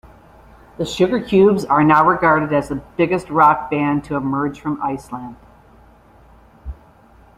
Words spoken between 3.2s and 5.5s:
rock band to emerge from Iceland.